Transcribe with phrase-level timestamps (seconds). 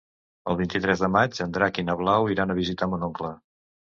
[0.51, 3.33] El vint-i-tres de maig en Drac i na Blau iran a visitar mon oncle.